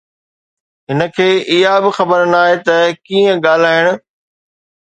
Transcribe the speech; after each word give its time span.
هن 0.89 1.01
کي 1.15 1.29
اها 1.53 1.75
به 1.83 1.91
خبر 1.97 2.21
ناهي 2.33 2.55
ته 2.67 2.75
ڪيئن 3.05 3.35
ڳالهائڻ 3.45 3.85